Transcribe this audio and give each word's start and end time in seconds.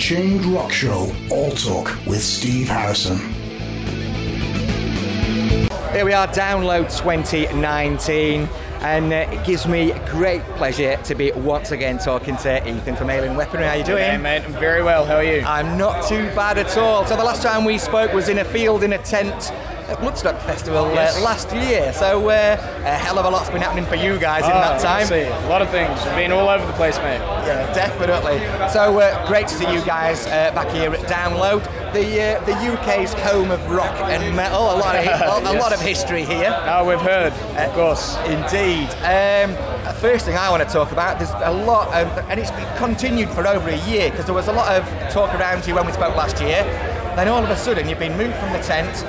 Unchained 0.00 0.46
Rock 0.46 0.72
Show 0.72 1.12
All 1.30 1.50
Talk 1.50 1.94
with 2.06 2.22
Steve 2.22 2.70
Harrison. 2.70 3.18
Here 5.92 6.06
we 6.06 6.14
are, 6.14 6.26
Download 6.28 6.84
2019, 6.84 8.48
and 8.80 9.12
uh, 9.12 9.16
it 9.30 9.44
gives 9.44 9.68
me 9.68 9.92
great 10.06 10.40
pleasure 10.56 10.96
to 11.04 11.14
be 11.14 11.32
once 11.32 11.72
again 11.72 11.98
talking 11.98 12.34
to 12.38 12.66
Ethan 12.66 12.96
from 12.96 13.10
Alien 13.10 13.36
Weaponry. 13.36 13.66
How 13.66 13.72
are 13.72 13.76
you 13.76 13.84
doing? 13.84 14.02
Hey, 14.02 14.16
mate. 14.16 14.42
I'm 14.42 14.52
very 14.52 14.82
well. 14.82 15.04
How 15.04 15.16
are 15.16 15.22
you? 15.22 15.42
I'm 15.42 15.76
not 15.76 16.08
too 16.08 16.24
bad 16.34 16.56
at 16.56 16.78
all. 16.78 17.04
So 17.04 17.14
the 17.14 17.22
last 17.22 17.42
time 17.42 17.66
we 17.66 17.76
spoke 17.76 18.14
was 18.14 18.30
in 18.30 18.38
a 18.38 18.44
field 18.46 18.82
in 18.82 18.94
a 18.94 18.98
tent 19.02 19.52
at 19.90 19.98
Bloodstock 19.98 20.40
Festival 20.42 20.90
Yes. 20.94 21.18
uh, 21.18 21.22
last 21.24 21.52
year. 21.52 21.92
So 21.92 22.28
uh, 22.28 22.32
a 22.84 22.90
hell 22.96 23.18
of 23.18 23.24
a 23.26 23.30
lot's 23.30 23.50
been 23.50 23.60
happening 23.60 23.86
for 23.86 23.96
you 23.96 24.18
guys 24.18 24.44
in 24.44 24.50
Ah, 24.52 24.78
that 24.78 24.80
time. 24.80 25.06
See, 25.06 25.22
a 25.22 25.48
lot 25.48 25.62
of 25.62 25.68
things. 25.70 26.02
We've 26.06 26.14
been 26.14 26.32
all 26.32 26.48
over 26.48 26.64
the 26.64 26.72
place, 26.74 26.96
mate. 26.98 27.18
Yeah, 27.46 27.72
definitely. 27.74 28.38
So 28.72 28.98
uh, 29.00 29.26
great 29.26 29.48
to 29.48 29.54
see 29.54 29.70
you 29.72 29.82
guys 29.84 30.26
uh, 30.26 30.52
back 30.54 30.68
here 30.70 30.92
at 30.94 31.00
Download, 31.08 31.62
the 31.92 32.06
uh, 32.38 32.44
the 32.44 32.54
UK's 32.72 33.12
home 33.14 33.50
of 33.50 33.60
rock 33.70 33.94
and 34.02 34.34
metal. 34.36 34.60
A 34.62 34.78
lot 34.78 34.94
of 34.94 35.00
a, 35.04 35.06
Yes. 35.52 35.60
lot 35.60 35.72
of 35.72 35.80
history 35.80 36.24
here. 36.24 36.54
Oh, 36.66 36.86
we've 36.88 37.00
heard, 37.00 37.32
of 37.58 37.72
course. 37.74 38.16
Indeed. 38.26 38.88
Um, 39.02 39.56
first 39.96 40.24
thing 40.24 40.36
I 40.36 40.48
want 40.50 40.62
to 40.66 40.72
talk 40.72 40.92
about, 40.92 41.18
there's 41.18 41.30
a 41.30 41.50
lot, 41.52 41.88
of, 41.88 42.06
and 42.30 42.38
it's 42.38 42.50
been 42.52 42.76
continued 42.78 43.28
for 43.30 43.46
over 43.46 43.68
a 43.68 43.76
year 43.88 44.08
because 44.10 44.24
there 44.26 44.34
was 44.34 44.48
a 44.48 44.52
lot 44.52 44.70
of 44.72 44.84
talk 45.12 45.34
around 45.34 45.66
you 45.66 45.74
when 45.74 45.84
we 45.84 45.92
spoke 45.92 46.14
last 46.16 46.40
year. 46.40 46.62
Then 47.16 47.28
all 47.28 47.42
of 47.42 47.50
a 47.50 47.56
sudden, 47.56 47.88
you've 47.88 47.98
been 47.98 48.16
moved 48.16 48.36
from 48.36 48.52
the 48.52 48.60
tent 48.60 49.04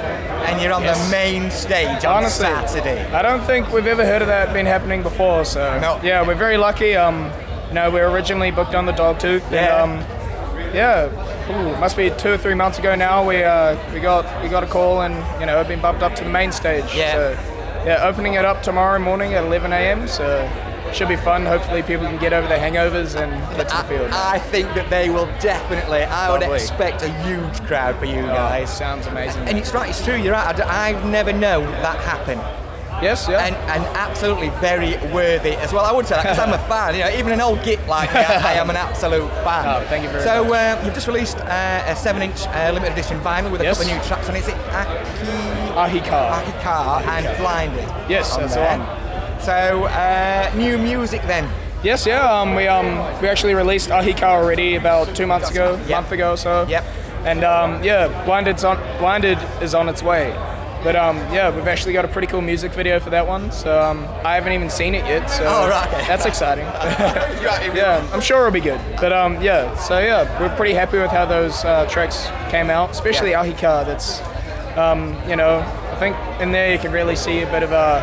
and 0.48 0.62
you're 0.62 0.74
on 0.74 0.84
Yes. 0.84 1.04
the 1.06 1.12
main 1.12 1.52
stage 1.52 2.04
on 2.04 2.18
Honestly, 2.18 2.46
Saturday. 2.46 3.06
I 3.14 3.22
don't 3.22 3.42
think 3.44 3.72
we've 3.72 3.88
ever 3.88 4.06
heard 4.06 4.22
of 4.22 4.28
that 4.28 4.52
been 4.54 4.66
happening 4.66 5.04
before. 5.04 5.46
So 5.46 5.80
No. 5.80 6.00
yeah, 6.04 6.26
we're 6.26 6.34
very 6.36 6.58
lucky. 6.58 6.96
Um, 6.96 7.32
you 7.70 7.76
know, 7.76 7.90
we 7.90 8.00
were 8.02 8.10
originally 8.10 8.52
booked 8.52 8.76
on 8.76 8.86
the 8.86 8.92
Dogtooth. 8.94 9.44
Yeah. 9.52 9.84
And, 9.84 10.02
um, 10.02 10.06
yeah. 10.74 11.10
Ooh, 11.52 11.76
must 11.80 11.96
be 11.98 12.10
two 12.12 12.34
or 12.34 12.38
three 12.38 12.54
months 12.54 12.80
ago 12.80 12.96
now. 12.96 13.24
We 13.28 13.44
uh, 13.44 13.76
we 13.94 14.00
got 14.00 14.26
we 14.42 14.50
got 14.50 14.64
a 14.64 14.68
call 14.68 15.02
and 15.02 15.16
you 15.40 15.46
know 15.46 15.62
been 15.64 15.82
bumped 15.82 16.02
up 16.02 16.16
to 16.16 16.24
the 16.24 16.30
main 16.30 16.52
stage. 16.52 16.86
Yeah. 16.96 17.12
So 17.14 17.38
yeah, 17.86 18.08
opening 18.08 18.34
it 18.36 18.46
up 18.46 18.62
tomorrow 18.64 19.00
morning 19.00 19.34
at 19.34 19.44
11 19.44 19.74
a.m. 19.74 20.08
So 20.08 20.26
should 20.94 21.08
be 21.08 21.16
fun. 21.16 21.46
Hopefully 21.46 21.82
people 21.84 22.06
can 22.06 22.18
get 22.20 22.34
over 22.34 22.48
their 22.48 22.60
hangovers 22.60 23.16
and 23.16 23.32
get 23.58 23.70
to 23.70 23.78
the 23.78 23.84
field. 23.84 24.12
I, 24.12 24.36
I 24.36 24.40
think 24.40 24.68
that 24.76 24.90
they 24.90 25.10
will 25.10 25.28
definitely. 25.40 26.04
I 26.04 26.32
would 26.32 26.44
expect 26.44 27.02
a 27.04 27.10
huge 27.24 27.62
crowd 27.68 27.98
for 27.98 28.06
you 28.06 28.22
Oh, 28.22 28.28
guys. 28.28 28.76
sounds 28.76 29.08
amazing. 29.08 29.44
And 29.48 29.58
it's 29.58 29.74
right, 29.74 29.90
it's 29.90 30.04
true. 30.04 30.16
You're 30.16 30.34
right. 30.34 30.60
I, 30.62 30.92
have 30.94 31.06
never 31.06 31.32
known 31.34 31.66
that 31.72 31.98
happen, 32.02 32.38
yes, 33.02 33.28
yeah. 33.30 33.46
and 33.46 33.56
and 33.70 33.84
absolutely 33.98 34.50
very 34.60 34.98
worthy 35.14 35.52
as 35.56 35.72
well. 35.74 35.86
I 35.86 35.92
would 35.92 36.06
say 36.06 36.16
that 36.16 36.24
because 36.24 36.40
I'm 36.40 36.54
a 36.54 36.58
fan. 36.70 36.94
You 36.96 37.02
know, 37.02 37.18
even 37.18 37.32
an 37.34 37.42
old 37.42 37.64
git 37.64 37.86
like 37.88 38.14
me, 38.14 38.20
I, 38.20 38.52
I 38.52 38.54
am 38.54 38.70
an 38.70 38.76
absolute 38.76 39.30
fan. 39.46 39.66
Oh, 39.68 39.86
thank 39.88 40.04
you 40.04 40.10
very 40.10 40.24
so, 40.24 40.44
much. 40.44 40.54
uh, 40.54 40.82
you've 40.86 40.94
just 40.94 41.08
released 41.08 41.38
uh, 41.38 41.84
a 41.88 41.96
seven-inch 41.96 42.48
uh, 42.48 42.72
limited 42.74 42.94
edition 42.94 43.20
vinyl 43.22 43.52
with 43.52 43.62
a 43.62 43.64
Yes. 43.66 43.78
couple 43.78 43.92
of 43.94 43.98
new 44.02 44.08
tracks 44.08 44.30
on 44.30 44.36
it. 44.36 44.40
Is 44.40 44.48
it 44.50 44.56
Aki 45.76 46.00
Ahikar. 46.00 46.44
Akikar 46.44 47.02
and 47.08 47.38
Blinded? 47.38 47.88
Yes, 48.10 48.34
on 48.34 48.42
that's 48.42 48.54
the 48.56 48.60
there. 48.60 48.78
one. 48.78 49.01
So, 49.44 49.86
uh, 49.86 50.52
new 50.56 50.78
music 50.78 51.22
then. 51.24 51.50
Yes, 51.84 52.06
yeah. 52.06 52.22
Um, 52.32 52.54
we 52.56 52.68
um 52.68 52.98
we 53.22 53.28
actually 53.28 53.56
released 53.56 53.90
Ahika 53.90 54.24
already 54.24 54.76
about 54.76 55.16
two 55.16 55.26
months 55.26 55.50
ago, 55.50 55.78
Yep. 55.88 55.90
month 55.90 56.12
ago 56.12 56.32
or 56.34 56.38
so. 56.38 56.68
Yep. 56.68 56.84
And 57.26 57.44
um, 57.44 57.84
yeah, 57.84 58.08
Blinded's 58.26 58.64
on 58.64 58.78
Blinded 59.00 59.40
is 59.62 59.74
on 59.74 59.90
its 59.90 60.04
way. 60.04 60.32
But 60.84 60.96
um, 60.96 61.18
yeah, 61.32 61.56
we've 61.56 61.68
actually 61.68 61.94
got 61.94 62.06
a 62.06 62.08
pretty 62.08 62.26
cool 62.28 62.42
music 62.42 62.72
video 62.74 63.00
for 63.00 63.12
that 63.12 63.28
one. 63.28 63.52
So 63.52 63.80
um, 63.82 64.06
I 64.24 64.34
haven't 64.36 64.54
even 64.54 64.70
seen 64.70 64.94
it 64.96 65.06
yet. 65.06 65.28
So 65.28 65.44
Oh, 65.48 65.70
right. 65.70 65.90
that's 66.08 66.26
exciting. 66.26 66.66
Yeah, 67.76 68.08
I'm 68.14 68.22
sure 68.22 68.40
it'll 68.40 68.52
be 68.52 68.60
good. 68.60 68.80
But 69.00 69.12
um, 69.14 69.42
yeah, 69.42 69.76
so 69.78 69.98
yeah, 70.00 70.40
we're 70.40 70.56
pretty 70.56 70.74
happy 70.74 70.98
with 71.00 71.12
how 71.12 71.26
those 71.26 71.64
uh, 71.66 71.86
tracks 71.88 72.28
came 72.50 72.70
out, 72.70 72.92
especially 72.92 73.32
Yeah. 73.32 73.44
Ahika. 73.46 73.86
That's 73.86 74.22
um, 74.78 75.16
you 75.30 75.36
know, 75.36 75.60
I 75.92 75.96
think 75.98 76.16
in 76.42 76.52
there 76.52 76.72
you 76.74 76.80
can 76.80 76.92
really 76.92 77.16
see 77.16 77.42
a 77.42 77.48
bit 77.52 77.62
of 77.64 77.72
a 77.72 78.02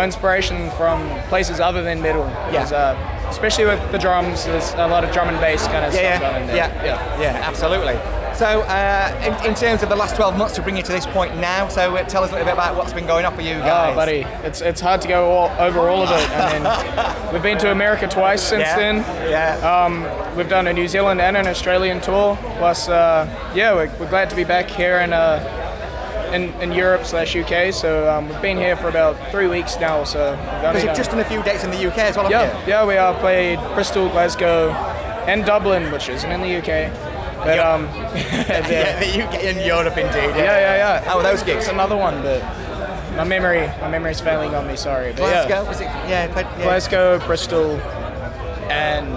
inspiration 0.00 0.70
from 0.72 1.06
places 1.28 1.60
other 1.60 1.82
than 1.82 2.00
metal. 2.00 2.24
Because, 2.50 2.72
uh, 2.72 2.96
especially 3.28 3.64
with 3.66 3.92
the 3.92 3.98
drums, 3.98 4.44
there's 4.46 4.72
a 4.74 4.86
lot 4.86 5.04
of 5.04 5.12
drum 5.12 5.28
and 5.28 5.38
bass 5.40 5.66
kind 5.66 5.84
of 5.84 5.92
Yeah, 5.94 6.18
stuff 6.18 6.32
done 6.32 6.40
in 6.42 6.46
there. 6.48 6.56
yeah, 6.56 6.84
yeah, 6.84 7.20
yeah, 7.20 7.48
absolutely. 7.48 7.98
So, 8.34 8.62
uh, 8.62 9.36
in, 9.42 9.50
in 9.50 9.54
terms 9.54 9.82
of 9.82 9.90
the 9.90 9.94
last 9.94 10.16
12 10.16 10.38
months 10.38 10.54
to 10.54 10.62
bring 10.62 10.74
you 10.76 10.82
to 10.82 10.90
this 10.90 11.04
point 11.06 11.36
now, 11.36 11.68
so 11.68 11.94
uh, 11.94 12.02
tell 12.04 12.24
us 12.24 12.30
a 12.30 12.32
little 12.32 12.46
bit 12.46 12.54
about 12.54 12.74
what's 12.76 12.92
been 12.94 13.06
going 13.06 13.26
on 13.26 13.34
for 13.34 13.42
you 13.42 13.56
guys. 13.56 13.92
Oh, 13.92 13.94
buddy, 13.94 14.24
it's 14.42 14.62
it's 14.62 14.80
hard 14.80 15.02
to 15.02 15.08
go 15.08 15.30
all, 15.30 15.50
over 15.60 15.80
all 15.80 16.02
of 16.02 16.08
it. 16.10 16.30
I 16.30 16.52
mean, 16.58 17.32
we've 17.34 17.42
been 17.42 17.58
to 17.58 17.70
America 17.70 18.08
twice 18.08 18.42
since 18.42 18.62
Yeah, 18.62 18.76
then. 18.78 18.96
yeah. 19.30 19.84
Um, 19.84 20.36
we've 20.36 20.48
done 20.48 20.66
a 20.66 20.72
New 20.72 20.88
Zealand 20.88 21.20
and 21.20 21.36
an 21.36 21.46
Australian 21.46 22.00
tour. 22.00 22.38
Plus, 22.56 22.88
uh, 22.88 23.28
yeah, 23.54 23.74
we're, 23.74 23.90
we're 24.00 24.08
glad 24.08 24.30
to 24.30 24.36
be 24.36 24.44
back 24.44 24.66
here 24.70 24.96
in 25.00 25.12
uh, 25.12 25.38
in, 26.32 26.52
in 26.60 26.72
Europe 26.72 27.04
slash 27.04 27.34
UK. 27.36 27.72
So 27.72 28.08
um, 28.10 28.28
we've 28.28 28.42
been 28.42 28.56
here 28.56 28.76
for 28.76 28.88
about 28.88 29.16
three 29.30 29.46
weeks 29.46 29.78
now. 29.78 30.04
So 30.04 30.32
Because 30.60 30.84
you've 30.84 30.96
just 30.96 31.10
done 31.10 31.20
a 31.20 31.24
few 31.24 31.42
dates 31.42 31.64
in 31.64 31.70
the 31.70 31.86
UK 31.86 31.98
as 31.98 32.16
well, 32.16 32.30
yeah, 32.30 32.66
yeah, 32.66 32.84
we 32.86 32.96
uh, 32.96 33.12
played 33.20 33.58
Bristol, 33.74 34.08
Glasgow, 34.08 34.70
and 35.26 35.44
Dublin, 35.44 35.90
which 35.92 36.08
isn't 36.08 36.30
in 36.30 36.40
the 36.40 36.56
UK. 36.58 36.92
But 37.44 37.56
Yeah. 37.56 37.72
um, 37.72 37.84
you? 38.14 38.22
Yeah, 38.72 38.98
the 39.00 39.22
UK 39.24 39.44
and 39.44 39.60
Europe 39.66 39.96
indeed. 39.98 40.36
yeah, 40.36 40.58
yeah, 40.58 40.76
yeah. 40.76 41.00
How 41.04 41.16
were 41.16 41.22
those 41.22 41.42
gigs? 41.42 41.64
It's 41.64 41.68
another 41.72 41.96
one, 41.96 42.22
but 42.22 42.40
my 43.16 43.24
memory, 43.24 43.66
my 43.80 43.88
memory's 43.88 44.20
failing 44.20 44.54
on 44.54 44.66
me. 44.66 44.76
Sorry, 44.76 45.12
but 45.12 45.22
yeah. 45.22 45.46
Glasgow, 45.46 45.68
was 45.68 45.80
it? 45.80 45.84
Yeah, 46.08 46.32
played, 46.32 46.46
yeah. 46.58 46.62
Glasgow, 46.64 47.18
Bristol, 47.26 47.76
and 48.70 49.08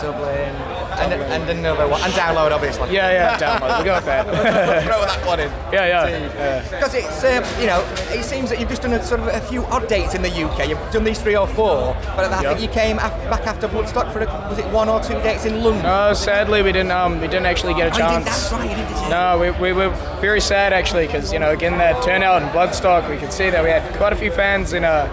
Dublin, 0.00 0.54
and, 1.00 1.12
and 1.14 1.50
another 1.50 1.88
one, 1.88 2.00
and 2.02 2.12
download 2.12 2.52
obviously. 2.52 2.92
yeah, 2.94 3.10
yeah, 3.10 3.38
download. 3.38 3.78
We 3.78 3.84
got 3.86 4.04
that. 4.04 4.26
Throw 4.84 5.00
that 5.00 5.15
in. 5.40 5.50
yeah, 5.72 5.86
yeah, 5.86 6.08
yeah. 6.08 6.62
Because 6.70 6.94
it's, 6.94 7.24
um, 7.24 7.44
you 7.60 7.66
know, 7.66 7.80
it 8.10 8.24
seems 8.24 8.50
that 8.50 8.58
you've 8.60 8.68
just 8.68 8.82
done 8.82 8.92
a, 8.92 9.02
sort 9.04 9.20
of 9.20 9.28
a 9.28 9.40
few 9.40 9.64
odd 9.66 9.88
dates 9.88 10.14
in 10.14 10.22
the 10.22 10.28
UK. 10.30 10.68
You've 10.68 10.78
done 10.92 11.04
these 11.04 11.18
three 11.20 11.36
or 11.36 11.46
four, 11.46 11.96
but 12.16 12.32
I 12.32 12.42
Yeah. 12.42 12.48
think 12.54 12.60
you 12.62 12.68
came 12.68 12.98
af- 12.98 13.30
back 13.30 13.46
after 13.46 13.68
Bloodstock 13.68 14.12
for, 14.12 14.20
a, 14.20 14.26
was 14.48 14.58
it 14.58 14.66
one 14.66 14.88
or 14.88 15.00
two 15.02 15.14
dates 15.20 15.44
in 15.44 15.62
London? 15.62 15.82
No, 15.82 16.12
sadly 16.14 16.62
we 16.62 16.72
didn't. 16.72 16.90
Um, 16.92 17.20
we 17.20 17.26
didn't 17.28 17.46
actually 17.46 17.74
get 17.74 17.88
a 17.88 17.94
Oh, 17.94 17.98
chance. 17.98 18.24
that's 18.24 18.52
right, 18.52 18.70
you 18.70 18.76
did, 18.76 18.88
did 18.88 19.02
you? 19.02 19.08
No, 19.10 19.38
we, 19.38 19.50
we 19.52 19.72
were 19.72 19.90
very 20.20 20.40
sad 20.40 20.72
actually 20.72 21.06
because 21.06 21.32
you 21.32 21.38
know 21.38 21.50
again 21.50 21.78
that 21.78 22.02
turnout 22.02 22.42
in 22.42 22.48
Bloodstock, 22.48 23.08
we 23.10 23.16
could 23.16 23.32
see 23.32 23.50
that 23.50 23.62
we 23.62 23.70
had 23.70 23.82
quite 23.96 24.12
a 24.12 24.16
few 24.16 24.30
fans 24.30 24.72
in 24.72 24.84
uh, 24.84 25.08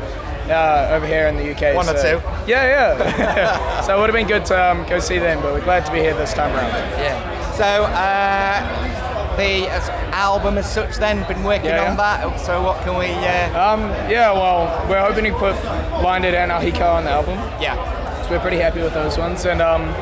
uh, 0.49 0.89
over 0.93 1.05
here 1.07 1.27
in 1.27 1.37
the 1.37 1.51
UK. 1.51 1.75
One 1.75 1.87
or 1.87 1.95
so- 1.97 2.19
two? 2.19 2.25
Yeah, 2.51 2.97
yeah. 2.97 3.81
so 3.85 3.95
it 3.95 3.99
would 3.99 4.09
have 4.09 4.15
been 4.15 4.27
good 4.27 4.45
to 4.47 4.61
um, 4.71 4.85
go 4.89 4.99
see 4.99 5.17
them, 5.17 5.41
but 5.41 5.53
we're 5.53 5.63
glad 5.63 5.85
to 5.85 5.91
be 5.91 5.99
here 5.99 6.13
this 6.15 6.33
time 6.33 6.53
around. 6.55 6.71
Yeah. 6.99 7.51
So, 7.53 7.63
uh, 7.85 9.12
the 9.37 9.67
album 10.13 10.57
as 10.57 10.71
such 10.71 10.97
then, 10.97 11.25
been 11.27 11.43
working 11.43 11.69
Yeah, 11.69 11.89
on 11.89 11.97
that. 11.97 12.39
So 12.39 12.61
what 12.61 12.81
can 12.83 12.97
we, 12.97 13.07
uh, 13.07 13.73
Um, 13.73 13.81
yeah, 14.09 14.31
well, 14.31 14.85
we're 14.89 15.01
hoping 15.01 15.25
to 15.25 15.33
put 15.37 15.55
Blinded 16.01 16.33
and 16.33 16.51
Ahika 16.51 16.95
on 16.95 17.03
the 17.05 17.11
album. 17.11 17.37
yeah. 17.61 17.75
So 18.23 18.29
we're 18.31 18.39
pretty 18.39 18.59
happy 18.59 18.81
with 18.81 18.93
those 18.93 19.17
ones, 19.17 19.45
and 19.45 19.61
um, 19.61 19.93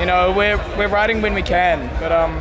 you 0.00 0.06
know 0.06 0.32
we're 0.32 0.56
we're 0.78 0.88
writing 0.88 1.20
when 1.20 1.34
we 1.34 1.42
can, 1.42 1.90
but 2.00 2.10
um, 2.10 2.38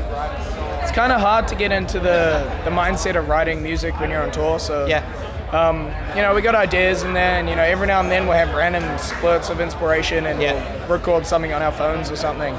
it's 0.81 0.91
kind 0.93 1.11
of 1.11 1.19
hard 1.19 1.47
to 1.49 1.55
get 1.55 1.71
into 1.73 1.99
the 1.99 2.49
the 2.63 2.71
mindset 2.71 3.15
of 3.17 3.27
writing 3.27 3.61
music 3.61 3.99
when 3.99 4.09
you're 4.11 4.23
on 4.23 4.31
tour. 4.31 4.59
So 4.59 4.85
Yeah. 4.85 5.03
um, 5.51 5.91
you 6.15 6.21
know 6.21 6.33
we 6.33 6.41
got 6.41 6.55
ideas 6.55 7.03
in 7.03 7.13
there, 7.13 7.37
and 7.39 7.49
you 7.49 7.55
know 7.57 7.63
every 7.63 7.85
now 7.85 7.99
and 7.99 8.09
then 8.09 8.27
we'll 8.27 8.37
have 8.37 8.53
random 8.55 8.83
splurts 8.97 9.49
of 9.49 9.59
inspiration, 9.59 10.25
and 10.25 10.41
Yeah. 10.41 10.53
we'll 10.87 10.97
record 10.99 11.27
something 11.27 11.51
on 11.53 11.61
our 11.61 11.71
phones 11.73 12.09
or 12.09 12.15
something. 12.15 12.55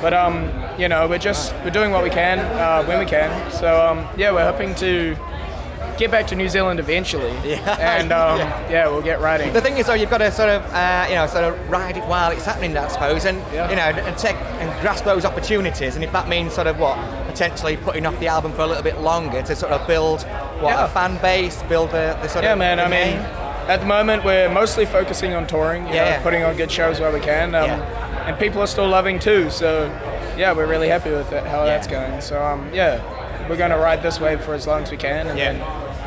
But 0.00 0.14
um, 0.14 0.50
you 0.78 0.88
know 0.88 1.06
we're 1.08 1.18
just 1.18 1.52
we're 1.64 1.70
doing 1.70 1.90
what 1.90 2.02
we 2.04 2.10
can 2.10 2.38
uh, 2.38 2.84
when 2.84 2.98
we 2.98 3.06
can. 3.06 3.50
So 3.50 3.80
um, 3.86 4.06
yeah, 4.16 4.32
we're 4.32 4.50
hoping 4.50 4.74
to. 4.76 5.16
Get 5.96 6.12
back 6.12 6.28
to 6.28 6.36
New 6.36 6.48
Zealand 6.48 6.78
eventually, 6.78 7.32
Yeah. 7.44 7.76
and 7.98 8.12
um, 8.12 8.38
Yeah. 8.38 8.70
yeah, 8.70 8.88
we'll 8.88 9.02
get 9.02 9.20
writing. 9.20 9.52
The 9.52 9.60
thing 9.60 9.78
is, 9.78 9.86
though, 9.86 9.94
you've 9.94 10.10
got 10.10 10.18
to 10.18 10.30
sort 10.30 10.48
of, 10.48 10.62
uh, 10.72 11.06
you 11.08 11.16
know, 11.16 11.26
sort 11.26 11.42
of 11.42 11.70
ride 11.70 11.96
it 11.96 12.04
while 12.04 12.30
it's 12.30 12.44
happening, 12.44 12.76
I 12.76 12.86
suppose, 12.86 13.24
and 13.24 13.38
Yeah. 13.52 13.68
you 13.68 13.74
know, 13.74 13.82
and 14.06 14.16
take 14.16 14.36
and 14.60 14.80
grasp 14.80 15.04
those 15.04 15.24
opportunities. 15.24 15.96
And 15.96 16.04
if 16.04 16.12
that 16.12 16.28
means 16.28 16.52
sort 16.52 16.68
of 16.68 16.78
what, 16.78 16.96
potentially 17.26 17.76
putting 17.78 18.06
off 18.06 18.16
the 18.20 18.28
album 18.28 18.52
for 18.52 18.62
a 18.62 18.66
little 18.68 18.82
bit 18.84 19.00
longer 19.00 19.42
to 19.42 19.56
sort 19.56 19.72
of 19.72 19.84
build 19.88 20.22
what 20.60 20.70
Yeah. 20.74 20.84
a 20.84 20.88
fan 20.88 21.16
base, 21.20 21.60
build 21.64 21.90
the, 21.90 22.16
the 22.22 22.28
sort 22.28 22.44
Yeah, 22.44 22.52
of 22.52 22.58
man. 22.60 22.78
I 22.78 22.86
mean, 22.86 23.16
at 23.68 23.80
the 23.80 23.86
moment 23.86 24.24
we're 24.24 24.48
mostly 24.48 24.86
focusing 24.86 25.34
on 25.34 25.48
touring. 25.48 25.88
You 25.88 25.94
Yeah, 25.94 26.16
know, 26.18 26.22
putting 26.22 26.44
on 26.44 26.56
good 26.56 26.70
shows 26.70 27.00
where 27.00 27.10
we 27.12 27.18
can. 27.18 27.56
Um, 27.56 27.64
Yeah. 27.64 28.07
And 28.28 28.38
people 28.38 28.60
are 28.60 28.66
still 28.66 28.86
loving 28.86 29.18
too. 29.18 29.48
So, 29.48 29.86
yeah, 30.36 30.52
we're 30.52 30.66
really 30.66 30.88
happy 30.88 31.10
with 31.10 31.32
it, 31.32 31.44
how 31.46 31.60
Yeah. 31.60 31.70
that's 31.70 31.86
going. 31.86 32.20
So, 32.20 32.42
um, 32.44 32.68
yeah, 32.74 33.00
we're 33.48 33.56
going 33.56 33.70
to 33.70 33.78
ride 33.78 34.02
this 34.02 34.20
wave 34.20 34.42
for 34.42 34.52
as 34.52 34.66
long 34.66 34.82
as 34.82 34.90
we 34.90 34.98
can, 34.98 35.28
and 35.28 35.38
Yeah. 35.38 35.52
then 35.52 35.60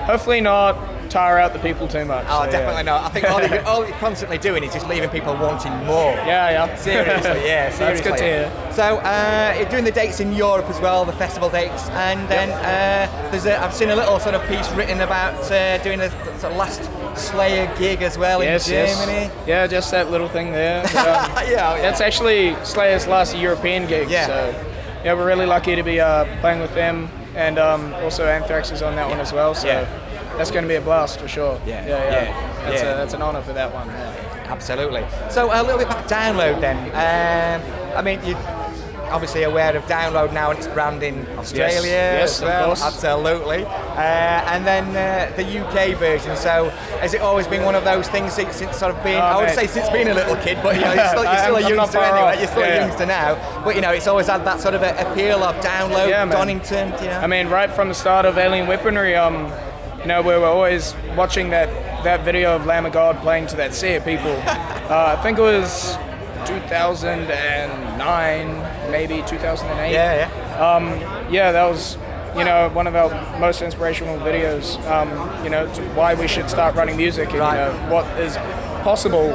hopefully 0.05 0.39
not 0.39 0.77
tire 1.11 1.37
out 1.37 1.51
the 1.53 1.59
people 1.59 1.87
too 1.87 2.05
much. 2.05 2.25
Oh, 2.29 2.39
So, 2.39 2.45
yeah. 2.45 2.51
definitely 2.51 2.83
not. 2.83 3.03
I 3.03 3.09
think 3.09 3.29
all, 3.29 3.41
you, 3.41 3.59
all 3.65 3.85
you're 3.87 3.97
constantly 3.97 4.37
doing 4.37 4.63
is 4.63 4.73
just 4.73 4.87
leaving 4.87 5.09
people 5.09 5.33
wanting 5.35 5.73
more. 5.85 6.13
Yeah, 6.13 6.49
yeah. 6.51 6.75
Seriously, 6.77 7.29
yeah, 7.45 7.69
seriously. 7.69 7.79
That's 7.85 8.01
good 8.01 8.17
to 8.17 8.23
hear. 8.23 8.71
So, 8.73 8.97
uh, 8.99 9.53
you're 9.57 9.69
doing 9.69 9.83
the 9.83 9.91
dates 9.91 10.19
in 10.21 10.31
Europe 10.33 10.69
as 10.69 10.79
well, 10.79 11.03
the 11.05 11.11
festival 11.13 11.49
dates, 11.49 11.89
and 11.89 12.27
then 12.29 12.49
uh, 12.51 13.29
there's 13.31 13.45
a, 13.45 13.61
I've 13.61 13.73
seen 13.73 13.89
a 13.89 13.95
little 13.95 14.19
sort 14.19 14.35
of 14.35 14.47
piece 14.47 14.69
written 14.71 15.01
about 15.01 15.33
uh, 15.51 15.77
doing 15.83 15.99
a 15.99 16.09
sort 16.39 16.53
of 16.53 16.57
last 16.57 16.89
Slayer 17.15 17.69
gig 17.77 18.01
as 18.01 18.17
well 18.17 18.41
Yes, 18.41 18.67
in 18.69 18.73
yes. 18.75 19.05
Germany. 19.05 19.29
Yeah, 19.45 19.67
just 19.67 19.91
that 19.91 20.09
little 20.09 20.29
thing 20.29 20.53
there. 20.53 20.81
But, 20.83 20.95
um, 20.97 21.03
yeah, 21.51 21.75
yeah. 21.75 21.81
That's 21.81 21.99
actually 21.99 22.55
Slayer's 22.63 23.05
last 23.05 23.35
European 23.35 23.85
gig. 23.85 24.09
Yeah. 24.09 24.27
So, 24.27 24.65
yeah, 25.03 25.13
we're 25.13 25.27
really 25.27 25.45
lucky 25.45 25.75
to 25.75 25.83
be 25.83 25.99
uh, 25.99 26.23
playing 26.39 26.61
with 26.61 26.73
them, 26.73 27.09
and 27.35 27.59
um, 27.59 27.93
also 27.95 28.25
Anthrax 28.25 28.71
is 28.71 28.81
on 28.81 28.95
that 28.95 29.09
one 29.09 29.19
as 29.19 29.33
well. 29.33 29.53
So 29.53 29.67
Yeah. 29.67 29.85
That's 30.37 30.51
going 30.51 30.63
to 30.63 30.67
be 30.69 30.75
a 30.75 30.81
blast 30.81 31.19
for 31.19 31.27
sure. 31.27 31.59
Yeah, 31.65 31.85
yeah, 31.85 31.87
yeah. 31.87 32.11
yeah, 32.23 32.69
That's, 32.69 32.81
yeah. 32.83 32.93
A, 32.93 32.95
that's 32.97 33.13
an 33.13 33.21
honour 33.21 33.41
for 33.41 33.53
that 33.53 33.73
one. 33.73 33.87
Yeah. 33.87 34.45
Absolutely. 34.49 35.05
So 35.29 35.49
a 35.51 35.61
little 35.63 35.77
bit 35.77 35.87
back 35.87 36.07
download 36.07 36.59
then. 36.59 36.77
Um, 36.91 37.95
I 37.97 38.01
mean, 38.01 38.23
you 38.25 38.35
obviously 39.11 39.43
aware 39.43 39.75
of 39.75 39.83
download 39.85 40.33
now 40.33 40.49
and 40.51 40.57
its 40.57 40.67
brand 40.69 41.03
in 41.03 41.27
Australia 41.37 41.81
Yes, 41.83 42.41
as 42.41 42.49
of 42.49 42.65
course. 42.65 42.81
Absolutely. 42.83 43.63
Uh, 43.65 43.99
and 43.99 44.65
then 44.65 44.85
uh, 44.95 45.35
the 45.35 45.43
UK 45.59 45.97
version. 45.97 46.35
So 46.37 46.69
has 46.99 47.13
it 47.13 47.21
always 47.21 47.47
been 47.47 47.63
one 47.63 47.75
of 47.75 47.83
those 47.83 48.07
things 48.07 48.33
since, 48.33 48.55
since 48.55 48.77
sort 48.77 48.95
of 48.95 49.03
being? 49.03 49.17
Oh, 49.17 49.19
I 49.19 49.35
would 49.37 49.45
mate. 49.47 49.55
say 49.55 49.67
since 49.67 49.89
being 49.89 50.07
a 50.07 50.13
little 50.13 50.35
kid, 50.37 50.59
but 50.63 50.75
you 50.75 50.81
know, 50.81 50.93
you're 50.93 51.07
still, 51.07 51.23
you're 51.23 51.37
still 51.37 51.55
a 51.57 51.69
youngster 51.69 51.99
anyway. 51.99 52.37
You're 52.39 52.47
still 52.47 52.61
Yeah, 52.61 52.75
a 52.75 52.87
youngster 52.87 53.05
now. 53.05 53.63
But 53.63 53.75
you 53.75 53.81
know, 53.81 53.91
it's 53.91 54.07
always 54.07 54.27
had 54.27 54.45
that 54.45 54.59
sort 54.61 54.75
of 54.75 54.81
a 54.81 54.91
appeal 55.11 55.43
of 55.43 55.55
download, 55.63 56.09
Yeah. 56.09 56.25
Donington. 56.25 56.91
You 57.01 57.07
know. 57.09 57.19
I 57.19 57.27
mean, 57.27 57.47
right 57.47 57.69
from 57.71 57.89
the 57.89 57.95
start 57.95 58.25
of 58.25 58.37
Alien 58.37 58.67
Weaponry, 58.67 59.15
um, 59.15 59.51
you 60.01 60.07
know, 60.07 60.21
we 60.21 60.35
were 60.37 60.45
always 60.45 60.95
watching 61.15 61.49
that, 61.51 61.69
that 62.03 62.21
video 62.23 62.55
of 62.55 62.65
Lamb 62.65 62.85
of 62.85 62.93
God 62.93 63.17
playing 63.17 63.47
to 63.47 63.55
that 63.57 63.73
sea 63.73 63.95
of 63.95 64.05
people. 64.05 64.31
uh, 64.45 65.15
I 65.17 65.21
think 65.21 65.37
it 65.37 65.41
was 65.41 65.97
2009, 66.45 68.91
maybe 68.91 69.21
2008. 69.27 69.91
yeah, 69.91 70.15
yeah. 70.15 70.29
Yeah, 71.29 71.51
that 71.51 71.69
was, 71.69 71.97
you 72.35 72.43
know, 72.43 72.69
one 72.73 72.87
of 72.87 72.95
our 72.95 73.39
most 73.39 73.61
inspirational 73.61 74.17
videos. 74.19 74.77
Um, 74.89 75.09
you 75.43 75.49
know, 75.49 75.71
to 75.73 75.81
why 75.93 76.13
we 76.15 76.27
should 76.27 76.49
start 76.49 76.75
running 76.75 76.97
music 76.97 77.29
and 77.31 77.39
Right. 77.39 77.67
you 77.67 77.73
know 77.73 77.93
what 77.93 78.05
is 78.19 78.35
possible 78.83 79.29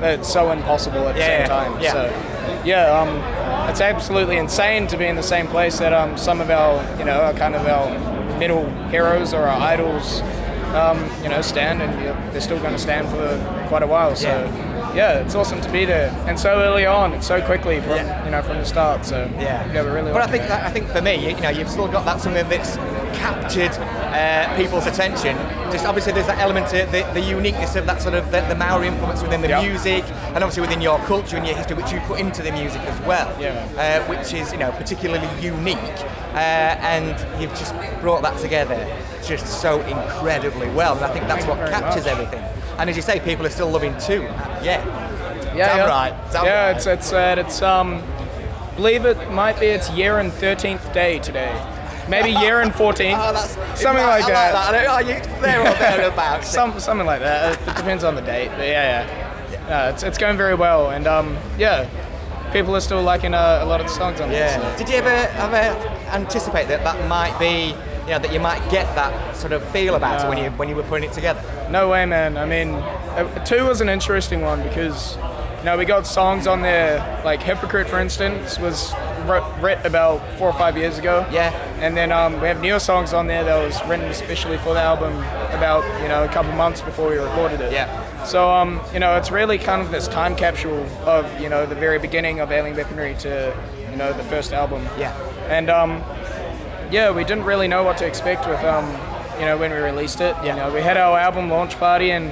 that's 0.00 0.30
so 0.32 0.50
impossible 0.52 1.08
at 1.08 1.14
the 1.14 1.20
Yeah, 1.20 1.38
same 1.38 1.48
time. 1.48 1.80
yeah. 1.80 1.92
So, 1.92 2.62
yeah, 2.64 3.00
um, 3.00 3.68
it's 3.70 3.80
absolutely 3.80 4.36
insane 4.36 4.86
to 4.88 4.96
be 4.96 5.06
in 5.06 5.16
the 5.16 5.22
same 5.22 5.46
place 5.48 5.78
that 5.78 5.92
um, 5.92 6.16
some 6.16 6.40
of 6.40 6.50
our, 6.50 6.82
you 6.98 7.04
know, 7.04 7.20
our 7.20 7.32
kind 7.34 7.54
of 7.54 7.66
our 7.66 7.88
middle 8.38 8.68
heroes 8.88 9.34
or 9.34 9.42
our 9.42 9.60
idols, 9.60 10.20
um, 10.74 10.98
you 11.22 11.28
know, 11.28 11.42
stand, 11.42 11.82
and 11.82 11.92
they're 12.32 12.40
still 12.40 12.58
going 12.60 12.72
to 12.72 12.78
stand 12.78 13.08
for 13.08 13.66
quite 13.68 13.82
a 13.82 13.86
while. 13.86 14.14
So. 14.16 14.28
Yeah. 14.28 14.68
Yeah, 14.94 15.18
it's 15.18 15.34
awesome 15.34 15.60
to 15.60 15.70
be 15.70 15.84
there, 15.84 16.08
and 16.26 16.40
so 16.40 16.48
early 16.60 16.86
on, 16.86 17.12
and 17.12 17.22
so 17.22 17.42
quickly 17.42 17.78
from 17.80 17.90
Yeah. 17.96 18.24
you 18.24 18.30
know 18.30 18.42
from 18.42 18.56
the 18.56 18.64
start. 18.64 19.04
So 19.04 19.30
Yeah, 19.38 19.70
yeah, 19.72 19.82
we're 19.82 19.92
really. 19.94 20.12
But 20.12 20.22
I 20.22 20.26
think 20.26 20.48
that, 20.48 20.64
I 20.64 20.70
think 20.70 20.88
for 20.88 21.02
me, 21.02 21.14
you, 21.16 21.36
you 21.36 21.42
know, 21.42 21.50
you've 21.50 21.68
still 21.68 21.86
got 21.88 22.06
that 22.06 22.20
something 22.22 22.48
that's 22.48 22.76
captured 23.14 23.70
uh, 23.72 24.54
people's 24.56 24.86
attention. 24.86 25.36
Just 25.72 25.84
obviously, 25.86 26.12
there's 26.12 26.26
that 26.26 26.38
element 26.38 26.68
to 26.68 26.86
the, 26.90 27.08
the 27.14 27.20
uniqueness 27.20 27.76
of 27.76 27.86
that 27.86 28.00
sort 28.02 28.14
of 28.14 28.30
the, 28.30 28.40
the 28.42 28.54
Maori 28.54 28.88
influence 28.88 29.22
within 29.22 29.40
the 29.42 29.48
Yeah. 29.48 29.62
music, 29.62 30.04
and 30.34 30.36
obviously 30.38 30.60
within 30.62 30.80
your 30.80 30.98
culture 31.00 31.36
and 31.36 31.46
your 31.46 31.56
history, 31.56 31.76
which 31.76 31.92
you 31.92 32.00
put 32.00 32.20
into 32.20 32.42
the 32.42 32.52
music 32.52 32.80
as 32.82 32.98
well. 33.06 33.34
Yeah. 33.40 33.50
Uh, 33.76 34.08
which 34.08 34.32
is 34.34 34.52
you 34.52 34.58
know 34.58 34.70
particularly 34.72 35.28
unique, 35.40 35.76
uh, 36.34 36.38
and 36.38 37.16
you've 37.40 37.54
just 37.58 37.74
brought 38.00 38.22
that 38.22 38.38
together 38.38 38.76
just 39.24 39.46
so 39.60 39.80
incredibly 39.82 40.68
well. 40.70 40.94
And 40.96 41.04
I 41.04 41.12
think 41.12 41.26
that's 41.26 41.44
Thank 41.44 41.58
what 41.60 41.70
captures 41.70 42.04
much. 42.04 42.12
everything. 42.12 42.42
And 42.78 42.88
as 42.88 42.96
you 42.96 43.02
say, 43.02 43.18
people 43.20 43.44
are 43.44 43.50
still 43.50 43.70
loving 43.70 43.96
too. 43.98 44.22
Yeah. 44.62 44.84
Yeah, 45.54 45.66
Damn 45.68 45.76
yeah. 45.78 45.86
right, 45.86 46.14
damn 46.32 46.44
yeah, 46.44 46.66
right. 46.66 46.76
it's 46.76 46.86
it's 46.86 47.12
uh, 47.12 47.34
it's 47.38 47.62
um, 47.62 48.02
believe 48.76 49.04
it 49.06 49.30
might 49.32 49.58
be 49.58 49.66
its 49.66 49.90
year 49.90 50.18
and 50.18 50.32
thirteenth 50.32 50.92
day 50.92 51.18
today, 51.18 51.50
maybe 52.08 52.30
year 52.30 52.60
and 52.60 52.74
14. 52.74 53.14
Oh, 53.18 53.32
that's 53.32 53.54
something 53.80 54.04
I 54.04 54.08
like 54.18 54.26
that. 54.26 54.54
I 54.54 54.72
don't- 54.72 54.86
oh, 54.88 54.98
you, 54.98 55.40
there 55.40 55.62
thereabouts. 55.96 56.48
Some 56.48 56.78
something 56.80 57.06
like 57.06 57.20
that. 57.20 57.54
It, 57.60 57.76
depends 57.76 58.04
on 58.04 58.14
the 58.14 58.22
date, 58.22 58.50
but 58.56 58.66
yeah, 58.66 59.06
yeah. 59.06 59.86
Uh, 59.86 59.90
it's, 59.90 60.02
it's 60.02 60.18
going 60.18 60.36
very 60.36 60.54
well, 60.54 60.90
and 60.90 61.06
um, 61.06 61.36
yeah, 61.58 61.86
people 62.52 62.74
are 62.74 62.80
still 62.80 63.02
liking 63.02 63.34
uh, 63.34 63.60
a 63.62 63.66
lot 63.66 63.80
of 63.80 63.86
the 63.86 63.92
songs 63.92 64.20
on 64.20 64.30
Yeah. 64.30 64.58
there. 64.58 64.72
so- 64.72 64.78
Did 64.78 64.88
you 64.88 64.96
ever 64.96 65.08
ever 65.08 65.88
anticipate 66.10 66.68
that 66.68 66.82
that 66.84 67.06
might 67.08 67.38
be, 67.38 67.74
you 68.06 68.12
know, 68.12 68.18
that 68.18 68.32
you 68.32 68.40
might 68.40 68.60
get 68.70 68.86
that 68.94 69.36
sort 69.36 69.52
of 69.52 69.62
feel 69.70 69.94
about 69.94 70.24
it 70.24 70.28
when 70.28 70.38
you 70.38 70.50
when 70.52 70.68
you 70.68 70.76
were 70.76 70.82
putting 70.84 71.08
it 71.08 71.12
together? 71.12 71.42
No 71.70 71.88
way, 71.90 72.06
man. 72.06 72.36
I 72.38 72.46
mean, 72.46 72.74
uh, 72.74 73.28
Tū 73.46 73.68
was 73.68 73.80
an 73.82 73.90
interesting 73.90 74.40
one 74.40 74.62
because, 74.62 75.16
you 75.58 75.64
know, 75.64 75.76
we 75.76 75.84
got 75.84 76.06
songs 76.06 76.46
on 76.46 76.62
there, 76.62 77.20
like 77.24 77.42
Hypocrite, 77.42 77.88
for 77.90 77.98
instance, 78.00 78.58
was 78.58 78.94
writ 79.60 79.84
about 79.84 80.22
four 80.38 80.48
or 80.48 80.54
five 80.54 80.78
years 80.78 80.96
ago. 80.98 81.26
Yeah. 81.30 81.50
And 81.80 81.96
then 81.96 82.10
um, 82.12 82.40
we 82.40 82.48
have 82.48 82.60
newer 82.60 82.80
songs 82.80 83.12
on 83.12 83.26
there 83.28 83.44
that 83.44 83.64
was 83.64 83.80
written 83.86 84.06
especially 84.06 84.58
for 84.58 84.74
the 84.74 84.80
album 84.80 85.12
about, 85.56 85.84
you 86.02 86.08
know, 86.08 86.24
a 86.24 86.28
couple 86.28 86.52
months 86.52 86.80
before 86.80 87.10
we 87.10 87.16
recorded 87.16 87.60
it. 87.60 87.72
Yeah. 87.72 88.24
So, 88.24 88.50
um, 88.50 88.80
you 88.92 88.98
know, 88.98 89.16
it's 89.16 89.30
really 89.30 89.58
kind 89.58 89.80
of 89.80 89.90
this 89.90 90.08
time 90.08 90.34
capsule 90.34 90.84
of, 91.06 91.40
you 91.40 91.48
know, 91.48 91.66
the 91.66 91.76
very 91.76 91.98
beginning 91.98 92.40
of 92.40 92.50
Alien 92.50 92.76
Weaponry 92.76 93.14
to, 93.20 93.56
you 93.90 93.96
know, 93.96 94.12
the 94.12 94.24
first 94.24 94.52
album. 94.52 94.82
Yeah. 94.98 95.12
And 95.48 95.70
um, 95.70 96.02
yeah, 96.90 97.10
we 97.12 97.22
didn't 97.24 97.44
really 97.44 97.68
know 97.68 97.84
what 97.84 97.96
to 97.98 98.06
expect 98.06 98.46
with 98.48 98.60
um, 98.64 98.86
you 99.38 99.46
know, 99.46 99.56
when 99.56 99.70
we 99.70 99.76
released 99.78 100.20
it. 100.20 100.34
Yeah. 100.42 100.46
You 100.46 100.56
know, 100.56 100.74
we 100.74 100.80
had 100.80 100.96
our 100.96 101.16
album 101.16 101.48
launch 101.48 101.78
party 101.78 102.10
and 102.10 102.26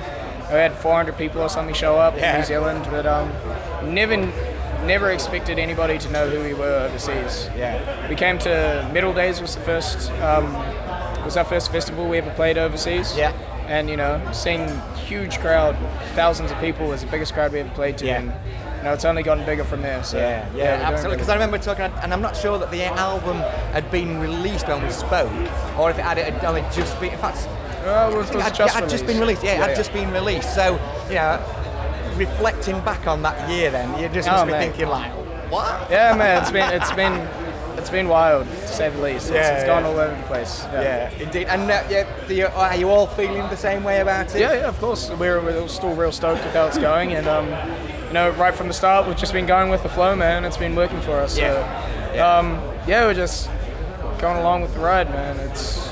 we 0.51 0.55
had 0.59 0.73
400 0.75 1.17
people 1.17 1.41
or 1.41 1.49
something 1.49 1.75
show 1.75 1.97
up 1.99 2.17
Yeah. 2.17 2.35
in 2.35 2.41
New 2.41 2.47
Zealand, 2.47 2.87
but 2.91 3.07
um, 3.07 3.31
never, 3.95 4.17
never 4.87 5.11
expected 5.11 5.59
anybody 5.59 5.99
to 5.99 6.11
know 6.11 6.29
who 6.29 6.43
we 6.43 6.55
were 6.55 6.87
overseas. 6.89 7.49
Yeah. 7.57 8.09
We 8.09 8.15
came 8.15 8.39
to 8.41 8.89
Metal 8.93 9.13
Days 9.13 9.41
was 9.41 9.55
the 9.55 9.61
first, 9.63 10.11
um, 10.23 10.53
was 11.25 11.37
our 11.37 11.45
first 11.45 11.71
festival 11.73 12.09
we 12.09 12.19
ever 12.19 12.31
played 12.31 12.57
overseas. 12.57 13.17
Yeah. 13.17 13.33
And 13.67 13.91
you 13.91 13.97
know, 13.97 14.21
seeing 14.33 14.69
huge 15.07 15.39
crowd, 15.41 15.77
thousands 16.15 16.53
of 16.53 16.59
people 16.61 16.89
was 16.89 17.01
the 17.03 17.11
biggest 17.11 17.35
crowd 17.35 17.53
we 17.53 17.61
ever 17.61 17.75
played 17.75 17.99
to. 17.99 18.07
Yeah. 18.07 18.21
And, 18.21 18.33
you 18.79 18.83
know, 18.85 18.93
it's 18.93 19.05
only 19.05 19.25
gotten 19.25 19.45
bigger 19.45 19.65
from 19.65 19.83
there. 19.83 20.05
So 20.05 20.19
Yeah, 20.19 20.47
yeah, 20.55 20.77
doing 20.77 20.87
absolutely. 20.87 21.03
really 21.05 21.17
Because 21.17 21.29
I 21.31 21.35
remember 21.35 21.59
talking, 21.59 21.85
and 22.03 22.13
I'm 22.13 22.23
not 22.23 22.37
sure 22.37 22.59
that 22.59 22.71
the 22.71 22.85
album 22.85 23.39
had 23.73 23.91
been 23.91 24.21
released 24.21 24.69
when 24.69 24.83
we 24.85 24.91
spoke, 24.91 25.31
or 25.77 25.91
if 25.91 25.99
it 25.99 26.03
had, 26.03 26.19
it 26.19 26.33
had 26.33 26.45
only 26.45 26.63
just 26.73 26.99
been. 27.01 27.13
In 27.13 27.19
fact, 27.19 27.49
Well, 27.85 28.13
it 28.13 28.17
was, 28.17 28.27
was 28.29 28.37
it 28.37 28.43
had, 28.43 28.55
just 28.55 28.89
just 28.89 29.07
been 29.07 29.19
released. 29.19 29.43
Yeah, 29.43 29.55
it 29.55 29.69
had 29.69 29.77
just 29.77 29.93
been 29.93 30.13
released. 30.13 30.55
So, 30.55 30.79
you 31.09 31.15
know, 31.17 31.41
reflecting 32.17 32.81
back 32.81 33.07
on 33.07 33.23
that 33.23 33.49
year, 33.51 33.71
then 33.71 33.99
you 34.01 34.09
just 34.09 34.29
must 34.29 34.43
Oh, 34.43 34.47
be 34.47 34.53
man. 34.53 34.63
thinking 34.63 34.89
like, 34.89 35.13
what? 35.51 35.91
Yeah, 35.91 36.15
man, 36.17 36.43
it's 36.43 36.51
been 36.51 36.73
it's 36.73 36.93
been 36.93 37.13
it's 37.79 37.91
been 37.91 38.09
wild 38.09 38.47
to 38.47 38.69
say 38.69 38.89
the 38.89 38.99
least. 39.01 39.27
It's, 39.29 39.35
Yeah, 39.37 39.55
it's 39.57 39.65
gone 39.67 39.83
yeah. 39.83 39.89
all 39.89 39.99
over 39.99 40.17
the 40.17 40.23
place. 40.25 40.65
Yeah, 40.73 40.83
yeah 40.83 41.23
indeed. 41.23 41.47
And 41.47 41.71
uh, 41.71 41.83
yeah, 41.89 42.07
you, 42.29 42.47
are 42.47 42.75
you 42.77 42.89
all 42.91 43.07
feeling 43.07 43.43
the 43.51 43.57
same 43.57 43.85
way 43.85 44.01
about 44.01 44.35
it? 44.35 44.41
Yeah, 44.41 44.55
yeah, 44.55 44.69
of 44.69 44.79
course. 44.81 45.11
We're, 45.11 45.41
we're 45.41 45.69
still 45.69 45.95
real 45.95 46.11
stoked 46.11 46.43
with 46.45 46.55
how 46.55 46.67
it's 46.67 46.79
going, 46.79 47.13
and 47.13 47.29
um, 47.29 47.47
you 48.09 48.13
know, 48.13 48.31
right 48.31 48.55
from 48.55 48.69
the 48.69 48.75
start, 48.75 49.07
we've 49.07 49.17
just 49.17 49.33
been 49.33 49.47
going 49.47 49.69
with 49.71 49.83
the 49.83 49.89
flow, 49.89 50.17
man. 50.17 50.45
It's 50.45 50.57
been 50.57 50.75
working 50.75 51.01
for 51.03 51.13
us. 51.13 51.37
Yeah. 51.39 51.53
So, 51.53 52.15
Yeah. 52.17 52.39
Um, 52.39 52.61
yeah, 52.89 53.05
we're 53.05 53.15
just 53.15 53.51
going 54.19 54.39
along 54.39 54.63
with 54.63 54.73
the 54.75 54.81
ride, 54.81 55.11
man. 55.11 55.37
It's 55.51 55.87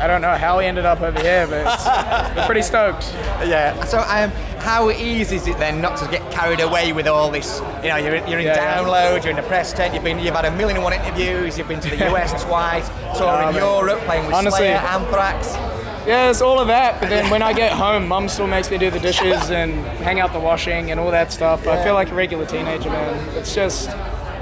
I 0.00 0.06
don't 0.06 0.20
know 0.22 0.34
how 0.34 0.58
we 0.58 0.64
ended 0.66 0.84
up 0.86 1.00
over 1.02 1.20
here, 1.20 1.46
but 1.46 1.66
it's, 1.72 2.36
we're 2.36 2.46
pretty 2.46 2.62
stoked. 2.62 3.12
Yeah. 3.46 3.84
So, 3.84 3.98
I 3.98 4.20
am. 4.22 4.30
um, 4.30 4.36
how 4.66 4.90
easy 4.90 5.36
is 5.36 5.46
it 5.46 5.56
then 5.58 5.80
not 5.80 5.96
to 5.96 6.08
get 6.08 6.28
carried 6.32 6.58
away 6.58 6.92
with 6.92 7.06
all 7.06 7.30
this? 7.30 7.60
You 7.84 7.90
know, 7.90 7.96
you're, 7.98 8.16
you're 8.26 8.40
in 8.40 8.46
Yeah, 8.46 8.56
yeah. 8.56 8.78
download, 8.82 9.22
you're 9.22 9.30
in 9.30 9.36
the 9.36 9.42
press 9.42 9.72
tent, 9.72 9.94
you've 9.94 10.02
been, 10.02 10.18
you've 10.18 10.34
had 10.34 10.44
a 10.44 10.50
million 10.50 10.76
and 10.78 10.82
one 10.82 10.92
interviews, 10.92 11.56
you've 11.56 11.68
been 11.68 11.78
to 11.78 11.88
the 11.88 11.96
US 12.12 12.42
twice, 12.42 12.88
touring 13.16 13.52
man. 13.52 13.54
Europe, 13.54 14.00
playing 14.00 14.26
with 14.26 14.34
Honestly. 14.34 14.58
Slayer, 14.66 14.74
Anthrax. 14.78 15.54
Yeah, 16.04 16.30
it's 16.30 16.40
all 16.40 16.58
of 16.58 16.66
that. 16.66 17.00
But 17.00 17.10
then 17.10 17.30
when 17.30 17.42
I 17.42 17.52
get 17.52 17.72
home, 17.72 18.08
mum 18.08 18.28
still 18.28 18.48
makes 18.48 18.68
me 18.68 18.76
do 18.78 18.90
the 18.90 18.98
dishes 18.98 19.50
and 19.50 19.72
hang 20.02 20.18
out 20.18 20.32
the 20.32 20.40
washing 20.40 20.90
and 20.90 20.98
all 20.98 21.12
that 21.12 21.30
stuff. 21.32 21.68
I 21.68 21.82
feel 21.84 21.94
like 21.94 22.10
a 22.10 22.14
regular 22.14 22.44
teenager, 22.44 22.90
man. 22.90 23.36
It's 23.36 23.54
just, 23.54 23.88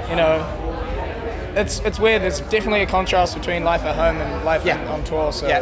you 0.09 0.15
know, 0.15 0.41
it's 1.55 1.79
it's 1.79 1.99
weird. 1.99 2.21
There's 2.21 2.39
definitely 2.41 2.81
a 2.81 2.85
contrast 2.85 3.35
between 3.35 3.63
life 3.63 3.81
at 3.83 3.95
home 3.95 4.17
and 4.21 4.45
life 4.45 4.65
Yeah. 4.65 4.77
on, 4.91 5.03
tour. 5.03 5.31
So, 5.31 5.47
Yeah. 5.47 5.61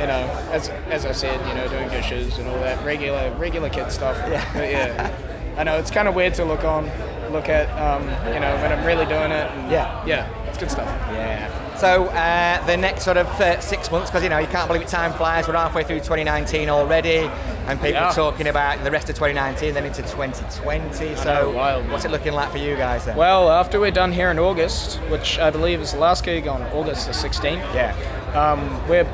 you 0.00 0.06
know, 0.06 0.22
as 0.52 0.68
as 0.90 1.04
I 1.06 1.12
said, 1.12 1.38
you 1.48 1.54
know, 1.54 1.68
doing 1.68 1.88
dishes 1.88 2.38
and 2.38 2.48
all 2.48 2.58
that 2.60 2.84
regular 2.84 3.30
regular 3.38 3.68
kid 3.68 3.90
stuff. 3.92 4.16
Yeah. 4.30 4.44
But 4.54 4.70
yeah, 4.70 5.10
I 5.56 5.64
know 5.64 5.76
it's 5.78 5.90
kind 5.90 6.08
of 6.08 6.14
weird 6.14 6.34
to 6.34 6.44
look 6.44 6.64
on, 6.64 6.90
look 7.30 7.48
at, 7.48 7.68
um, 7.80 8.02
you 8.32 8.40
know, 8.40 8.54
when 8.62 8.72
I'm 8.72 8.84
really 8.84 9.06
doing 9.06 9.30
it. 9.32 9.50
And 9.50 9.70
Yeah. 9.70 10.02
Yeah, 10.06 10.26
good 10.62 10.70
stuff. 10.70 10.86
Yeah. 11.12 11.76
So 11.76 12.04
uh, 12.06 12.64
the 12.66 12.76
next 12.76 13.02
sort 13.02 13.16
of 13.16 13.26
uh, 13.40 13.60
six 13.60 13.90
months, 13.90 14.08
because 14.10 14.22
you 14.22 14.28
know 14.28 14.38
you 14.38 14.46
can't 14.46 14.68
believe 14.68 14.82
it, 14.82 14.88
time 14.88 15.12
flies. 15.14 15.48
We're 15.48 15.54
halfway 15.54 15.82
through 15.82 15.98
2019 15.98 16.68
already, 16.70 17.18
and 17.66 17.78
people 17.80 17.90
Yeah. 17.94 18.08
are 18.10 18.14
talking 18.14 18.46
about 18.46 18.84
the 18.84 18.90
rest 18.92 19.08
of 19.10 19.16
2019, 19.16 19.74
then 19.74 19.84
into 19.84 20.02
2020. 20.02 21.16
So 21.16 21.24
know, 21.24 21.50
wild, 21.50 21.90
what's 21.90 22.04
it 22.04 22.10
looking 22.12 22.32
like 22.34 22.50
for 22.52 22.58
you 22.58 22.76
guys 22.76 23.04
then? 23.04 23.16
Well, 23.16 23.50
after 23.50 23.80
we're 23.80 23.90
done 23.90 24.12
here 24.12 24.30
in 24.30 24.38
August, 24.38 24.96
which 25.10 25.38
I 25.40 25.50
believe 25.50 25.80
is 25.80 25.92
the 25.92 25.98
last 25.98 26.24
gig 26.24 26.46
on 26.46 26.62
August 26.72 27.06
the 27.08 27.12
16th. 27.12 27.74
yeah. 27.74 27.94
Um, 28.34 28.86
we're 28.88 29.04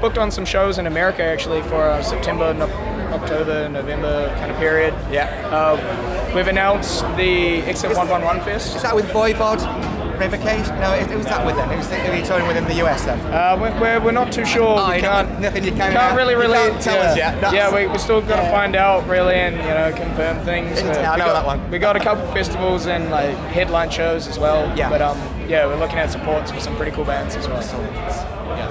booked 0.00 0.18
on 0.18 0.30
some 0.30 0.44
shows 0.44 0.78
in 0.78 0.86
America 0.86 1.22
actually 1.24 1.62
for 1.62 1.82
uh, 1.82 2.00
September, 2.02 2.54
no- 2.54 2.70
October, 3.12 3.68
November 3.68 4.28
kind 4.38 4.52
of 4.52 4.56
period. 4.58 4.94
Yeah. 5.10 5.26
Uh, 5.50 6.32
we've 6.34 6.46
announced 6.46 7.00
the 7.16 7.58
Exit 7.62 7.96
111 7.96 8.38
Is 8.40 8.44
Fest. 8.72 8.82
that 8.84 8.94
with 8.94 9.06
Voivod? 9.06 9.58
Revocation? 10.18 10.78
No, 10.80 10.92
it, 10.94 11.08
was 11.16 11.26
that 11.26 11.44
with 11.46 11.56
then? 11.56 11.68
Who's, 11.70 11.88
the, 11.88 11.96
who 11.96 12.12
are 12.22 12.26
touring 12.26 12.46
with 12.46 12.56
in 12.56 12.64
the 12.64 12.84
US 12.84 13.04
then? 13.04 13.18
Uh, 13.32 13.56
we're, 13.60 13.80
we're, 13.80 14.00
we're 14.06 14.12
not 14.12 14.32
too 14.32 14.44
sure. 14.44 14.76
Oh, 14.78 14.90
we 14.92 15.00
can't, 15.00 15.40
nothing 15.40 15.64
you 15.64 15.70
can- 15.70 15.92
can't 15.92 16.16
really 16.16 16.34
really 16.34 16.54
can't 16.54 16.82
tell 16.82 16.94
yeah. 16.96 17.10
us 17.10 17.16
yet. 17.16 17.34
That's- 17.40 17.52
Yeah, 17.54 17.74
we, 17.74 17.86
we 17.86 17.98
still 17.98 18.20
got 18.20 18.36
to 18.36 18.42
Yeah. 18.42 18.50
find 18.50 18.76
out 18.76 19.06
really 19.08 19.34
and 19.36 19.56
you 19.56 19.62
know 19.62 19.92
confirm 19.96 20.44
things. 20.44 20.80
Yeah, 20.80 21.10
I 21.12 21.14
we 21.14 21.18
know 21.20 21.26
got, 21.26 21.32
that 21.34 21.46
one. 21.46 21.70
We 21.70 21.78
got 21.78 21.96
a 21.96 22.00
couple 22.00 22.26
festivals 22.32 22.86
and 22.86 23.10
like 23.10 23.36
headline 23.52 23.90
shows 23.90 24.26
as 24.26 24.38
well. 24.38 24.76
Yeah. 24.76 24.88
But 24.90 25.02
um, 25.02 25.18
yeah, 25.48 25.66
we're 25.66 25.78
looking 25.78 25.98
at 25.98 26.10
supports 26.10 26.50
for 26.50 26.60
some 26.60 26.76
pretty 26.76 26.92
cool 26.92 27.04
bands 27.04 27.36
as 27.36 27.46
well. 27.48 27.62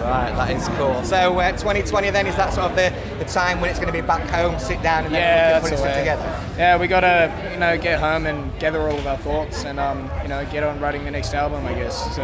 Right, 0.07 0.31
that 0.35 0.51
is 0.51 0.67
cool. 0.77 1.03
So 1.03 1.37
uh, 1.39 1.51
2020 1.51 2.11
then 2.11 2.27
is 2.27 2.35
that 2.37 2.53
sort 2.53 2.69
of 2.71 2.75
the, 2.77 2.93
the 3.19 3.25
time 3.25 3.59
when 3.59 3.69
it's 3.69 3.77
going 3.79 3.91
to 3.91 4.01
be 4.01 4.05
back 4.05 4.29
home, 4.29 4.57
sit 4.57 4.81
down 4.81 5.03
and 5.05 5.13
then 5.13 5.21
Yeah, 5.21 5.59
look 5.59 5.65
at 5.65 5.69
that's 5.69 5.69
putting 5.69 5.71
the 5.71 5.77
stuff 5.77 5.95
way. 5.95 5.99
together. 5.99 6.46
Yeah, 6.57 6.77
we 6.79 6.87
gotta 6.87 7.31
you 7.53 7.59
know 7.59 7.77
get 7.77 7.99
home 7.99 8.25
and 8.25 8.57
gather 8.59 8.81
all 8.81 8.97
of 8.97 9.05
our 9.05 9.17
thoughts 9.17 9.63
and 9.63 9.79
um, 9.79 10.09
you 10.23 10.27
know 10.27 10.43
get 10.51 10.63
on 10.63 10.79
writing 10.79 11.05
the 11.05 11.11
next 11.11 11.35
album, 11.35 11.63
I 11.67 11.73
guess. 11.75 12.15
So 12.15 12.23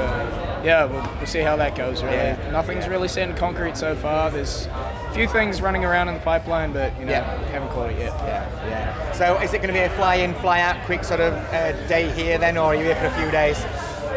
yeah, 0.63 0.85
we'll, 0.85 1.07
we'll 1.17 1.27
see 1.27 1.41
how 1.41 1.55
that 1.57 1.75
goes. 1.75 2.01
Really, 2.01 2.15
Yeah. 2.15 2.49
nothing's 2.51 2.87
really 2.87 3.07
set 3.07 3.29
in 3.29 3.35
concrete 3.35 3.77
so 3.77 3.95
far. 3.95 4.31
There's 4.31 4.65
a 4.65 5.11
few 5.13 5.27
things 5.27 5.61
running 5.61 5.85
around 5.85 6.07
in 6.07 6.15
the 6.15 6.19
pipeline, 6.21 6.73
but 6.73 6.97
you 6.99 7.05
know 7.05 7.11
Yeah. 7.11 7.47
haven't 7.51 7.69
caught 7.69 7.91
it 7.91 7.99
yet. 7.99 8.11
Yeah, 8.25 8.67
yeah. 8.67 9.11
So 9.11 9.37
is 9.39 9.53
it 9.53 9.57
going 9.57 9.67
to 9.67 9.73
be 9.73 9.79
a 9.85 9.89
fly 9.91 10.15
in, 10.15 10.33
fly 10.35 10.61
out, 10.61 10.83
quick 10.85 11.03
sort 11.03 11.19
of 11.19 11.33
uh, 11.33 11.73
day 11.87 12.09
here 12.11 12.39
then, 12.39 12.57
or 12.57 12.65
are 12.73 12.75
you 12.75 12.85
here 12.85 12.95
for 12.95 13.05
a 13.05 13.11
few 13.11 13.29
days? 13.29 13.59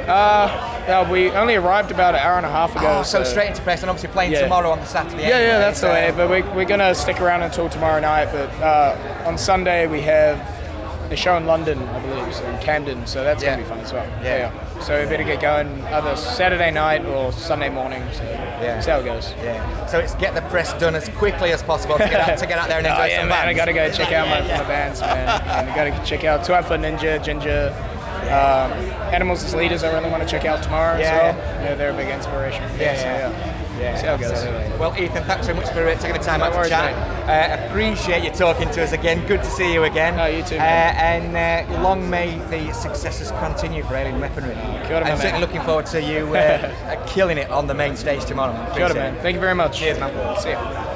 Uh, 0.08 0.48
yeah, 0.86 1.10
we 1.10 1.30
only 1.30 1.54
arrived 1.56 1.90
about 1.90 2.14
an 2.14 2.20
hour 2.20 2.36
and 2.36 2.46
a 2.46 2.50
half 2.50 2.74
ago. 2.76 2.98
Oh, 2.98 3.02
so 3.02 3.24
straight 3.24 3.48
into 3.48 3.62
press 3.62 3.82
and 3.82 3.90
obviously 3.90 4.10
playing 4.12 4.32
Yeah. 4.32 4.42
tomorrow 4.42 4.70
on 4.70 4.78
the 4.80 4.86
Saturday. 4.86 5.22
Yeah, 5.22 5.34
anyway, 5.36 5.46
yeah, 5.48 5.58
that's 5.58 5.80
the 5.80 5.88
way. 5.88 6.12
But 6.16 6.30
we, 6.30 6.42
we're 6.54 6.64
gonna 6.64 6.94
stick 6.94 7.20
around 7.20 7.42
until 7.42 7.68
tomorrow 7.68 8.00
night. 8.00 8.26
But 8.32 8.50
uh, 8.62 9.24
on 9.26 9.36
Sunday 9.38 9.86
we 9.86 10.00
have 10.02 10.38
a 11.10 11.16
show 11.16 11.36
in 11.36 11.46
London, 11.46 11.80
I 11.88 12.00
believe, 12.00 12.34
so 12.34 12.44
in 12.46 12.58
Camden. 12.58 13.06
So 13.06 13.22
that's 13.22 13.42
Yeah. 13.42 13.50
gonna 13.52 13.62
be 13.62 13.68
fun 13.68 13.78
as 13.80 13.92
well. 13.92 14.06
Yeah. 14.22 14.50
So 14.80 15.00
we 15.00 15.08
better 15.08 15.22
get 15.24 15.40
going 15.40 15.84
either 15.86 16.14
Saturday 16.16 16.70
night 16.70 17.04
or 17.06 17.32
Sunday 17.32 17.68
morning. 17.68 18.02
So 18.12 18.22
Yeah. 18.24 18.80
see 18.80 18.90
how 18.90 18.98
it 18.98 19.04
goes. 19.04 19.32
Yeah. 19.42 19.86
So 19.86 19.98
it's 20.00 20.14
get 20.16 20.34
the 20.34 20.42
press 20.42 20.72
done 20.74 20.94
as 20.94 21.08
quickly 21.10 21.52
as 21.52 21.62
possible 21.62 21.96
to 21.96 22.04
get 22.08 22.28
out, 22.28 22.38
to 22.38 22.46
get 22.46 22.58
out 22.58 22.68
there 22.68 22.78
and 22.78 22.86
enjoy 22.88 23.02
Oh, 23.02 23.06
yeah, 23.06 23.20
some 23.20 23.28
man, 23.28 23.38
I 23.38 23.44
bands. 23.54 23.58
gotta 23.58 23.72
go 23.72 23.90
check 23.90 24.12
out 24.12 24.28
my, 24.28 24.40
my 24.58 24.64
bands, 24.64 25.00
man. 25.00 25.40
And 25.46 25.70
I 25.70 25.74
gotta 25.76 26.04
check 26.04 26.24
out 26.24 26.44
12 26.44 26.66
Foot 26.68 26.80
Ninja, 26.80 27.22
Ginger, 27.22 27.72
um, 28.28 28.72
Animals 29.14 29.44
as 29.44 29.54
Leaders. 29.54 29.82
I 29.84 29.92
really 29.92 30.10
want 30.10 30.22
to 30.22 30.28
check 30.28 30.44
out 30.44 30.62
tomorrow 30.62 30.98
Yeah, 30.98 31.04
as 31.04 31.34
well. 31.36 31.64
Yeah, 31.64 31.74
they're 31.74 31.90
a 31.90 31.96
big 31.96 32.08
inspiration 32.08 32.66
for 32.68 32.74
me. 32.76 32.80
Yeah, 32.82 32.96
so, 32.96 33.04
yeah. 33.06 33.30
yeah. 33.30 33.62
Yeah, 33.76 33.94
See 34.00 34.06
how 34.06 34.14
it 34.14 34.20
goes. 34.22 34.30
absolutely. 34.30 34.78
Well, 34.78 34.96
Ethan, 34.98 35.24
thanks 35.24 35.46
very 35.46 35.58
much 35.58 35.68
for 35.68 35.86
uh, 35.86 35.94
taking 35.96 36.14
the 36.16 36.24
time 36.24 36.40
No 36.40 36.46
out 36.46 36.62
to 36.64 36.68
chat. 36.70 36.94
Uh, 37.28 37.66
appreciate 37.68 38.24
you 38.24 38.30
talking 38.30 38.70
to 38.70 38.82
us 38.82 38.92
again. 38.92 39.26
Good 39.26 39.42
to 39.42 39.50
see 39.50 39.70
you 39.70 39.84
again. 39.84 40.18
Oh, 40.18 40.24
you 40.24 40.42
too, 40.42 40.56
Uh, 40.56 40.60
and 40.60 41.36
uh, 41.36 41.82
long 41.82 42.08
may 42.08 42.38
the 42.48 42.72
successes 42.72 43.30
continue 43.32 43.82
for 43.84 43.94
Alien 43.96 44.18
Weaponry. 44.18 44.54
Kia 44.86 44.96
ora, 44.96 45.04
I'm 45.10 45.18
certainly 45.18 45.40
looking 45.42 45.60
forward 45.60 45.84
to 45.86 46.00
you 46.02 46.34
uh, 46.34 47.06
killing 47.06 47.36
it 47.36 47.50
on 47.50 47.66
the 47.66 47.74
main 47.74 47.96
stage 47.96 48.24
tomorrow. 48.24 48.54
Kia 48.74 48.84
ora, 48.86 48.94
man. 48.94 49.14
Thank 49.20 49.34
you 49.34 49.40
very 49.40 49.54
much. 49.54 49.78
Cheers, 49.78 49.98
man. 50.00 50.40
See 50.40 50.52
ya. 50.52 50.95